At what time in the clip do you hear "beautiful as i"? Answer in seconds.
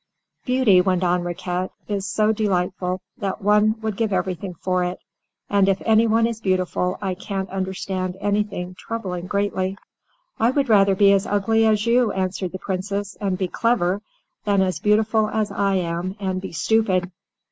14.79-15.75